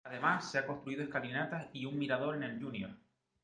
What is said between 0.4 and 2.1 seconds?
se ha construido escalinatas y un